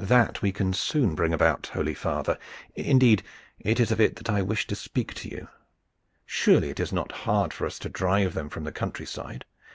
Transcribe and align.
"That 0.00 0.40
we 0.40 0.50
can 0.50 0.72
soon 0.72 1.14
bring 1.14 1.34
about, 1.34 1.66
holy 1.74 1.92
father. 1.92 2.38
Indeed, 2.74 3.22
it 3.60 3.78
is 3.78 3.92
of 3.92 4.00
it 4.00 4.16
that 4.16 4.30
I 4.30 4.40
wished 4.40 4.70
to 4.70 4.74
speak 4.74 5.12
to 5.16 5.28
you. 5.28 5.48
Surely 6.24 6.70
it 6.70 6.80
is 6.80 6.90
not 6.90 7.12
hard 7.28 7.52
for 7.52 7.66
us 7.66 7.78
to 7.80 7.90
drive 7.90 8.32
them 8.32 8.48
from 8.48 8.64
the 8.64 8.72
country 8.72 9.04
side. 9.04 9.44